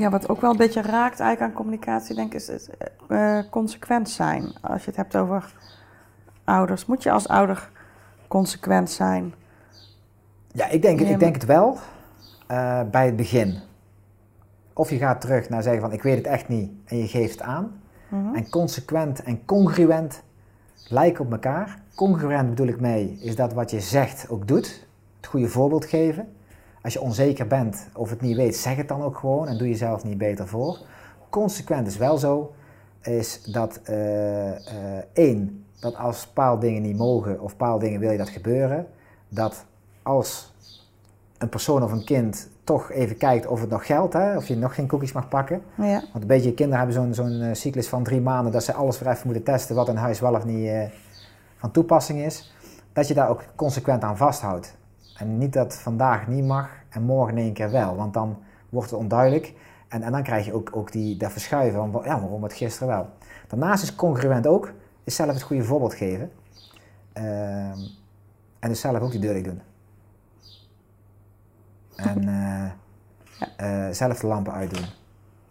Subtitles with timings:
[0.00, 2.68] Ja, wat ook wel een beetje raakt eigenlijk aan communicatie, denk ik, is, is
[3.08, 4.52] eh, consequent zijn.
[4.60, 5.54] Als je het hebt over
[6.44, 7.70] ouders, moet je als ouder
[8.28, 9.34] consequent zijn?
[10.52, 11.78] Ja, ik denk, ik denk het wel
[12.46, 13.58] eh, bij het begin.
[14.72, 17.32] Of je gaat terug naar zeggen van ik weet het echt niet en je geeft
[17.32, 17.80] het aan.
[18.08, 18.34] Mhm.
[18.34, 20.22] En consequent en congruent
[20.88, 21.78] lijken op elkaar.
[21.94, 24.86] Congruent bedoel ik mee, is dat wat je zegt ook doet.
[25.16, 26.28] Het goede voorbeeld geven.
[26.82, 29.68] Als je onzeker bent of het niet weet, zeg het dan ook gewoon en doe
[29.68, 30.78] jezelf niet beter voor.
[31.30, 32.52] Consequent is wel zo,
[33.02, 38.10] is dat eh, eh, één, dat als bepaalde dingen niet mogen of bepaalde dingen wil
[38.10, 38.86] je dat gebeuren,
[39.28, 39.64] dat
[40.02, 40.52] als
[41.38, 44.56] een persoon of een kind toch even kijkt of het nog geldt, hè, of je
[44.56, 46.00] nog geen cookies mag pakken, Ja.
[46.12, 48.98] want een beetje kinderen hebben zo'n zo'n eh, cyclus van drie maanden dat ze alles
[48.98, 50.70] weer even moeten testen wat in huis wel of niet
[51.56, 52.52] van toepassing is.
[52.92, 54.76] Dat je daar ook consequent aan vasthoudt.
[55.20, 58.38] En niet dat vandaag niet mag en morgen in één keer wel, want dan
[58.68, 59.54] wordt het onduidelijk.
[59.88, 62.88] En, en dan krijg je ook, ook die, dat verschuiven van ja, waarom het gisteren
[62.88, 63.08] wel.
[63.48, 64.72] Daarnaast is congruent ook,
[65.04, 66.30] is zelf het goede voorbeeld geven.
[67.12, 67.78] Ehm,
[68.58, 69.60] en dus zelf ook die deur doen.
[71.96, 72.70] En eh,
[73.56, 74.84] eh, zelf de lampen uitdoen.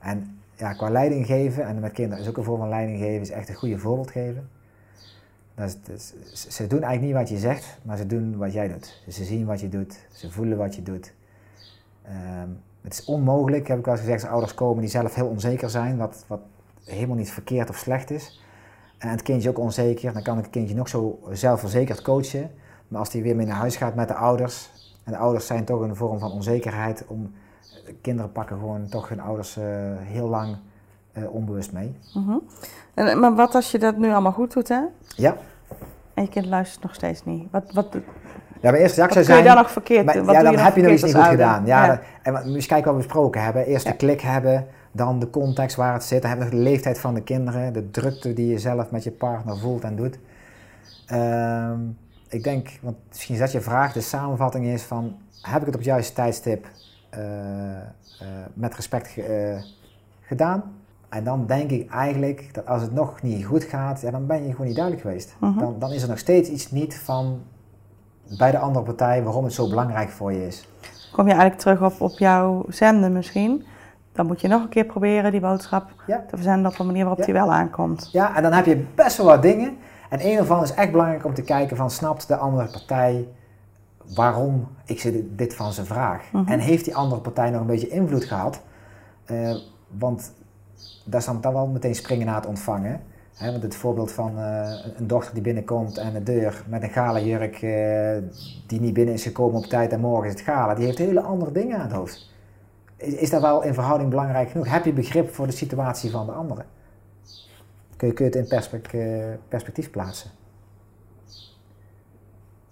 [0.00, 3.20] En ja, qua leiding geven, en met kinderen is ook een vorm van leiding geven,
[3.20, 4.48] is echt een goede voorbeeld geven.
[5.56, 5.76] Dat
[6.48, 9.02] ze doen eigenlijk niet wat je zegt, maar ze doen wat jij doet.
[9.04, 11.12] Dus ze zien wat je doet, ze voelen wat je doet.
[12.02, 12.48] Ehm,
[12.80, 15.70] het is onmogelijk, heb ik wel eens gezegd, als ouders komen die zelf heel onzeker
[15.70, 16.40] zijn, wat, wat
[16.84, 18.42] helemaal niet verkeerd of slecht is.
[18.98, 22.50] En het kindje ook onzeker, dan kan het kindje nog zo zelfverzekerd coachen.
[22.88, 24.70] Maar als die weer mee naar huis gaat met de ouders,
[25.04, 27.32] en de ouders zijn toch een vorm van onzekerheid, om,
[28.00, 29.64] kinderen pakken gewoon toch hun ouders eh,
[29.98, 30.56] heel lang
[31.16, 31.94] eh, onbewust mee.
[32.14, 32.36] Mhm.
[32.94, 34.80] En, maar wat als je dat nu allemaal goed doet, hè?
[35.16, 35.36] Ja,
[36.14, 37.48] En je kind luistert nog steeds niet.
[37.50, 37.86] Wat, wat,
[38.60, 39.44] ja mijn eerste reactie kun je zijn...
[39.44, 41.38] daar nog verkeerd Maar, wat ja, dan je heb je nog iets niet goed ouder?
[41.46, 41.66] gedaan.
[41.66, 43.66] Ja, en wat- moet je kijken wat we besproken hebben.
[43.66, 43.96] Eerst de Ja.
[43.96, 46.20] klik hebben, dan de context waar het zit.
[46.22, 49.10] Dan hebben we de leeftijd van de kinderen, de drukte die je zelf met je
[49.10, 50.18] partner voelt en doet.
[51.06, 51.78] Ehm,
[52.28, 55.74] ik denk, want misschien is dat je vraag, de samenvatting is van, heb ik het
[55.74, 56.66] op het juiste tijdstip
[57.10, 57.20] eh,
[57.76, 57.82] eh,
[58.54, 59.62] met respect ge- eh,
[60.20, 60.62] gedaan?
[61.08, 64.44] En dan denk ik eigenlijk dat als het nog niet goed gaat, ja, dan ben
[64.46, 65.36] je gewoon niet duidelijk geweest.
[65.40, 65.58] Mhm.
[65.58, 67.40] dan, dan is er nog steeds iets niet van
[68.38, 70.68] bij de andere partij waarom het zo belangrijk voor je is.
[71.12, 73.64] Kom je eigenlijk terug op, op jouw zenden misschien?
[74.12, 76.24] Dan moet je nog een keer proberen die boodschap Ja.
[76.28, 77.24] te verzenden op een manier waarop Ja.
[77.24, 78.08] die wel aankomt.
[78.12, 79.76] Ja, en dan heb je best wel wat dingen.
[80.10, 83.28] En een ervan is echt belangrijk om te kijken van snapt de andere partij
[84.14, 86.22] waarom ik ze dit van ze vraag.
[86.32, 86.48] Mhm.
[86.52, 88.60] En heeft die andere partij nog een beetje invloed gehad?
[89.24, 89.54] Eh,
[89.98, 90.32] want
[91.04, 93.00] daar is dan dan wel meteen springen na het ontvangen.
[93.38, 97.20] Want het voorbeeld van eh, een dochter die binnenkomt en de deur met een gala
[97.20, 98.16] jurk eh,
[98.66, 101.20] die niet binnen is gekomen op tijd en morgen is het gala, die heeft hele
[101.20, 102.34] andere dingen aan het hoofd.
[102.96, 104.68] Is, dat wel in verhouding belangrijk genoeg?
[104.68, 106.64] Heb je begrip voor de situatie van de andere?
[107.96, 110.30] Kun je, kun je het in eh, perspectief plaatsen?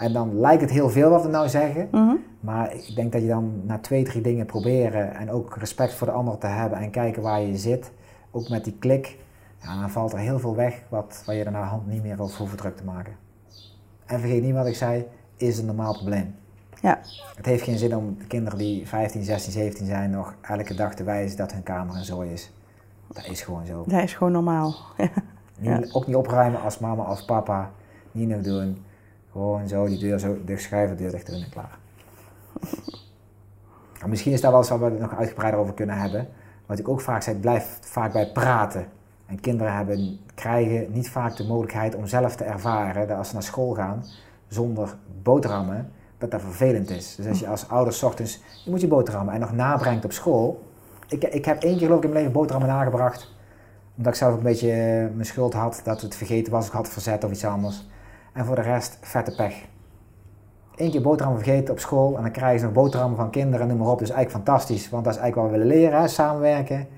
[0.00, 2.14] En dan lijkt het heel veel wat we nou zeggen, Mhm.
[2.40, 6.06] maar ik denk dat je dan na twee, drie dingen proberen en ook respect voor
[6.06, 7.90] de ander te hebben en kijken waar je zit,
[8.30, 9.18] ook met die klik,
[9.62, 12.22] ja, dan valt er heel veel weg wat, waar je er naar hand niet meer
[12.22, 13.12] over hoeft druk te maken.
[14.06, 15.06] En vergeet niet wat ik zei,
[15.36, 16.34] is een normaal probleem.
[16.82, 16.98] Ja.
[17.36, 20.94] Het heeft geen zin om de kinderen die 15, 16, 17 zijn nog elke dag
[20.94, 22.52] te wijzen dat hun kamer een zooi is.
[23.12, 23.84] Dat is gewoon zo.
[23.86, 24.74] Dat is gewoon normaal.
[25.58, 27.70] Niet, Ook niet opruimen als mama of papa.
[28.12, 28.84] Niet nog doen.
[29.32, 31.78] Gewoon zo die deur zo dicht schuiven, deur dicht doen en klaar.
[34.00, 36.28] En misschien is daar wel eens waar we nog uitgebreider over kunnen hebben.
[36.66, 38.86] Wat ik ook vaak zeg, blijf vaak bij praten.
[39.26, 43.34] En kinderen hebben, krijgen niet vaak de mogelijkheid om zelf te ervaren dat als ze
[43.34, 44.04] naar school gaan
[44.48, 47.14] zonder boterhammen, dat dat vervelend is.
[47.14, 50.12] Dus als je als ouder 's ochtends, je moet je boterhammen en nog nabrengt op
[50.12, 50.64] school.
[51.08, 53.38] Ik, ik heb één keer geloof ik in mijn leven boterhammen nagebracht
[54.00, 56.72] omdat ik zelf ook een beetje eh, mijn schuld had dat het vergeten was, ik
[56.72, 57.86] had verzet of iets anders.
[58.40, 59.54] En voor de rest vette pech.
[60.76, 63.78] Eén keer boterham vergeten op school en dan krijgen ze nog boterhammen van kinderen, noem
[63.78, 63.98] maar op.
[63.98, 66.88] Dus eigenlijk fantastisch, want dat is eigenlijk wat we willen leren, hè, samenwerken.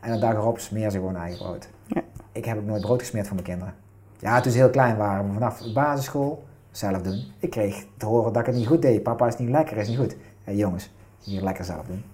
[0.00, 1.68] En de dag erop smeren ze gewoon eigen brood.
[1.86, 2.02] Ja.
[2.32, 3.74] Ik heb ook nooit brood gesmeerd voor mijn kinderen.
[4.18, 7.32] Ja, toen ze heel klein waren, maar vanaf de basisschool zelf doen.
[7.38, 9.02] Ik kreeg te horen dat ik het niet goed deed.
[9.02, 10.16] Papa is niet lekker, is niet goed.
[10.44, 10.90] Hé jongens,
[11.20, 12.04] hier lekker zelf doen.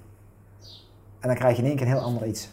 [1.20, 2.50] En dan krijg je in één keer een heel ander iets.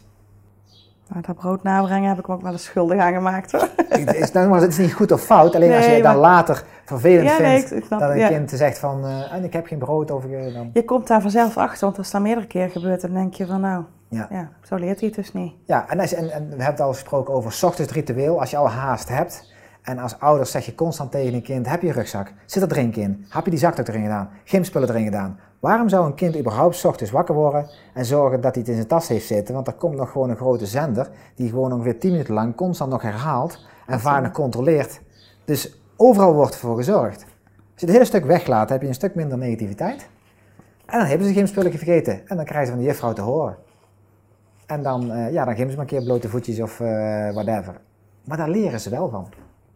[1.10, 3.69] Nou, dat brood nabrengen heb ik me ook wel eens schuldig aan gemaakt hoor.
[3.90, 6.63] Het is, nou, het is niet goed of fout, alleen als je dan maar- later
[6.86, 8.28] vervelend Ja, nee, vindt ik- ik snap- dat een ja.
[8.28, 10.69] kind zegt van, eh, en ik heb geen brood ik, eh, dan...
[10.74, 13.62] Je komt daar vanzelf achter, want als dat meerdere keer gebeurt, dan denk je van
[13.62, 14.28] nou, Ja.
[14.31, 15.54] ja, zo leert hij het dus niet.
[15.66, 18.50] Ja, en, als, en, en we hebben het al gesproken over 's ochtends ritueel, als
[18.51, 19.54] je al haast hebt.
[19.81, 22.34] En als ouders zeg je constant tegen een kind, heb je rugzak?
[22.46, 23.25] Zit er drink in?
[23.30, 24.30] Heb je die zakdoek erin gedaan?
[24.44, 25.40] Gymspullen erin gedaan?
[25.65, 28.75] Waarom zou een kind überhaupt 's ochtends wakker worden en zorgen dat hij het in
[28.75, 29.53] zijn tas heeft zitten?
[29.53, 32.91] Want er komt nog gewoon een grote zender die gewoon ongeveer 10 minuten lang constant
[32.91, 35.01] nog herhaalt en vaak nog controleert.
[35.45, 37.23] Dus overal wordt ervoor gezorgd.
[37.23, 40.09] Als je het hele stuk weglaat, heb je een stuk minder negativiteit.
[40.85, 42.27] En dan hebben ze geen spulletje vergeten.
[42.27, 43.57] En dan krijgen ze van de juffrouw te horen.
[44.65, 46.88] En dan, uh, ja, dan geven ze maar een keer blote voetjes of uh,
[47.33, 47.81] whatever.
[48.25, 49.27] Maar daar leren ze wel van.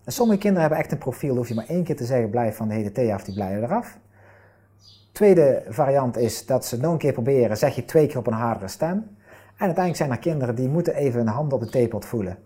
[0.03, 1.35] En sommige kinderen hebben echt een profiel.
[1.35, 3.63] hoef je maar één keer te zeggen, blijf van de hele thee af, die blijven
[3.63, 3.97] eraf.
[5.19, 8.33] Tweede variant is dat ze nog een keer proberen, zeg je twee keer op een
[8.33, 8.91] hardere stem.
[9.57, 12.37] En uiteindelijk zijn er kinderen die moeten even een hand op de theepot voelen.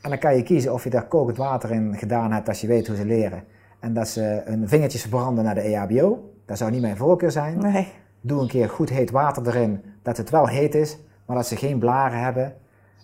[0.00, 2.66] En dan kan je kiezen of je daar kokend water in gedaan hebt als je
[2.66, 3.44] weet hoe ze leren.
[3.80, 6.32] En dat ze hun vingertjes verbranden naar de EHBO.
[6.46, 7.58] Dat zou niet mijn voorkeur zijn.
[7.58, 7.92] Nee.
[8.20, 11.56] Doe een keer goed heet water erin, dat het wel heet is, maar dat ze
[11.56, 12.54] geen blaren hebben.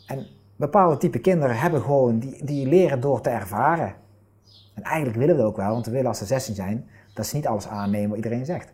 [0.07, 0.27] En
[0.57, 3.95] bepaalde type kinderen hebben gewoon, die, die leren door te ervaren.
[4.75, 7.27] En eigenlijk willen we dat ook wel, want we willen als ze 16 zijn, dat
[7.27, 8.73] ze niet alles aannemen wat iedereen zegt.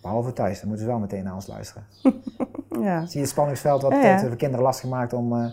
[0.00, 1.86] Behalve thuis, dan moeten ze wel meteen naar ons luisteren.
[2.88, 3.00] ja.
[3.06, 5.50] Zie je het spanningsveld wat ja, voor kinderen lastig maakt om uh,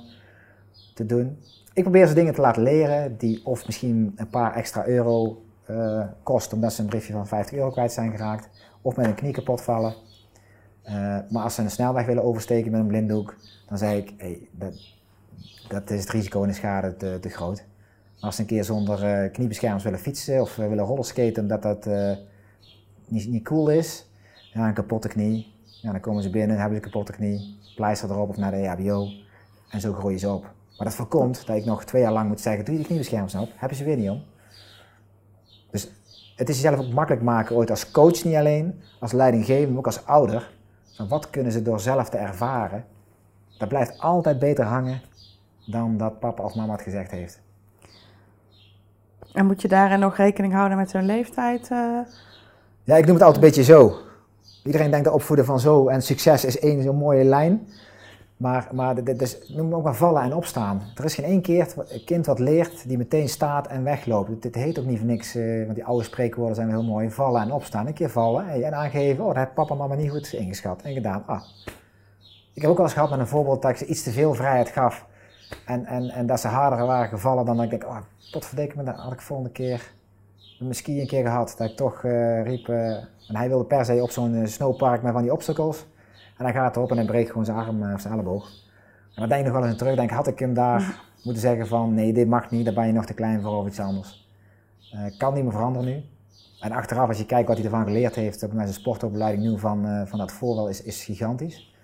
[0.94, 1.38] te doen?
[1.73, 6.05] Ik probeer ze dingen te laten leren die of misschien een paar extra euro uh,
[6.23, 8.49] kosten omdat ze een briefje van 50 euro kwijt zijn geraakt,
[8.81, 9.94] of met een knie kapot vallen.
[10.85, 13.35] Uh, maar als ze een snelweg willen oversteken met een blinddoek,
[13.67, 14.73] dan zeg ik, hey, dat,
[15.67, 17.57] dat is het risico en de schade te, te groot.
[17.57, 21.88] Maar als ze een keer zonder uh, kniebeschermers willen fietsen of willen rollerskaten omdat dat
[23.07, 24.07] niet, niet cool is,
[24.53, 25.55] ja, een kapotte knie.
[25.81, 28.57] Ja, dan komen ze binnen, hebben ze een kapotte knie, pleister erop of naar de
[28.57, 29.07] EHBO.
[29.69, 30.41] En zo groei je ze op.
[30.77, 33.35] Maar dat voorkomt dat ik nog twee jaar lang moet zeggen, doe je die kniebeschermers
[33.35, 34.23] op, hebben ze weer niet om.
[35.71, 35.91] Dus
[36.35, 39.85] het is jezelf ook makkelijk maken, ooit als coach niet alleen, als leidinggever, maar ook
[39.85, 40.55] als ouder.
[40.95, 42.85] Van wat kunnen ze door zelf te ervaren?
[43.57, 45.01] Dat blijft altijd beter hangen
[45.65, 47.41] dan dat papa of mama het gezegd heeft.
[49.33, 51.69] En moet je daarin nog rekening houden met hun leeftijd?
[51.71, 52.00] Uh...
[52.83, 54.06] Ja, ik noem het altijd een beetje zo.
[54.67, 57.67] Iedereen denkt dat opvoeden van zo en succes is één zo'n mooie lijn.
[58.37, 60.81] Maar, maar dit is, noem ook maar vallen en opstaan.
[60.95, 64.41] Er is geen één keer een kind wat leert die meteen staat en wegloopt.
[64.41, 67.09] Dit heet ook niet voor niks, uh, want die oude spreekwoorden zijn heel mooi.
[67.09, 67.87] Vallen en opstaan.
[67.87, 70.93] Een keer vallen en aangeven, oh dat heeft papa en mama niet goed ingeschat en
[70.93, 71.23] gedaan.
[71.25, 71.41] Ah.
[72.53, 74.33] Ik heb ook wel eens gehad met een voorbeeld dat ik ze iets te veel
[74.33, 75.05] vrijheid gaf.
[75.65, 77.97] En, en, en dat ze harder waren gevallen dan dat ik denk, oh
[78.75, 79.91] me, dat had ik volgende keer
[80.59, 81.56] misschien een keer gehad.
[81.57, 82.89] Dat ik toch uh, riep, uh,
[83.27, 85.86] en hij wilde per se op zo'n snowpark met van die obstacles.
[86.38, 88.50] En hij gaat erop en hij breekt gewoon zijn arm of zijn elleboog.
[89.13, 91.68] En dan denk ik nog wel eens terug, denk, had ik hem daar moeten zeggen
[91.68, 94.27] van nee, dit mag niet, daar ben je nog te klein voor of iets anders.
[95.18, 96.04] Kan niet meer veranderen nu.
[96.60, 100.07] En achteraf, als je kijkt wat hij ervan geleerd heeft met zijn sportopleiding nu van,
[100.07, 101.75] van dat voorwel, is, is gigantisch.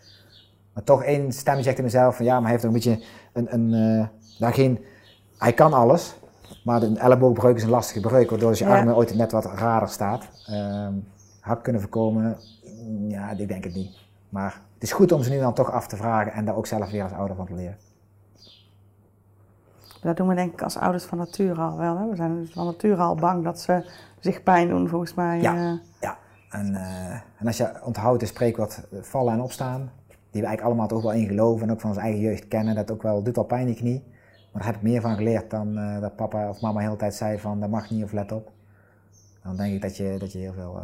[0.74, 3.06] Maar toch één stem zegt in mezelf van ja, maar hij heeft ook een beetje
[3.34, 4.06] een, een uh,
[4.40, 4.80] daar geen,
[5.38, 6.16] hij kan alles,
[6.64, 8.78] maar een elleboogbreuk is een lastige breuk, waardoor dus je ja.
[8.78, 10.28] arm ooit net wat raar staat.
[10.48, 10.94] Ehm,
[11.40, 12.38] had kunnen voorkomen,
[13.08, 13.98] ja, ik denk het niet.
[14.30, 16.68] Maar het is goed om ze nu dan toch af te vragen en daar ook
[16.68, 17.78] zelf weer als ouder van te leren.
[20.02, 21.98] Dat doen we denk ik als ouders van nature al wel.
[21.98, 22.10] Hè?
[22.10, 23.86] We zijn dus van nature al bang dat ze
[24.20, 25.42] zich pijn doen, volgens mij.
[25.42, 25.80] Ja, uh...
[26.00, 26.18] ja.
[26.50, 30.88] En, uh, en als je onthoudt de spreekwoord vallen en opstaan, die we eigenlijk allemaal
[30.88, 33.38] toch wel in geloven en ook van onze eigen jeugd kennen, dat ook wel doet
[33.38, 34.04] al pijn in die knie.
[34.54, 36.98] Maar daar heb ik meer van geleerd dan uh, dat papa of mama de hele
[36.98, 38.52] tijd zei van dat mag niet of let op.
[39.44, 40.82] Dan denk ik dat je, dat je heel veel